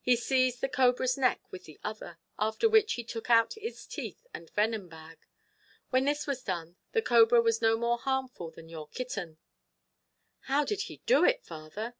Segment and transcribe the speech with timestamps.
[0.00, 4.24] He seized the cobra's neck with the other, after which he took out its teeth
[4.32, 5.26] and venom bag.
[5.90, 9.38] When this was done the cobra was no more harmful than your kitten."
[10.42, 11.94] "How did he do it, father?"